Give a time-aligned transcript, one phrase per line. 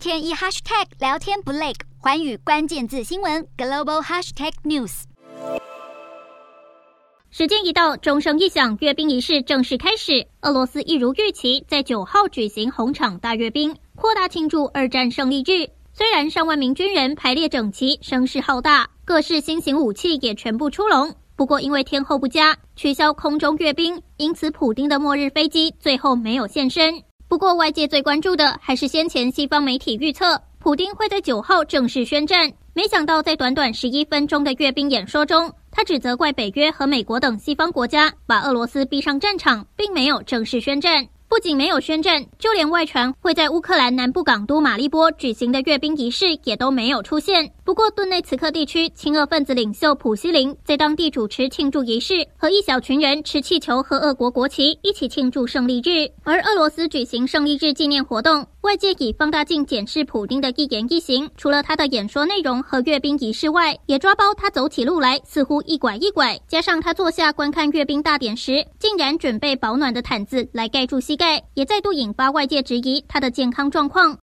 [0.00, 5.02] 天一 hashtag 聊天不累，寰宇关键字新闻 global hashtag news。
[7.30, 10.26] 时间一到，钟声一响，阅兵仪式正式开始。
[10.40, 15.68] 俄罗斯一如预期，在九号举行红场大阅兵，扩大庆祝二战胜利日。
[15.92, 21.14] 虽然上万名军人排列整齐，声势浩大，各式新型武器也全部出笼。
[21.36, 27.02] 不过因为天候不佳，取消空中阅兵，因此普丁的末日飞机最后没有现身。
[27.30, 32.52] 不过外界最关注的还是先前西方媒体预测，普丁会在九号正式宣战。
[32.74, 41.06] 没想到在短短十一分钟的阅兵演说中，他只责怪北约和美国等西方国家把俄罗斯逼上战场，并没有正式宣战。
[41.30, 47.52] 不仅没有宣战，就连外传会在乌克兰南部港都马利波举行的阅兵仪式也都没有出现。
[47.64, 56.10] 不过，顿内茨克地区亲俄分子领袖普希林在当地主持庆祝仪式，和一小群人持气球和俄国国旗一起庆祝胜利日。
[56.24, 74.16] 而俄罗斯举行胜利日纪念活动，外界以放大镜检视普丁的一言一行，除了他的演说内容和阅兵仪式外，也抓包他走起路来似乎一拐一拐，加上他坐下观看阅兵大典时，竟然准备保暖的毯子来盖住膝盖，也再度引发外界质疑他的健康状况。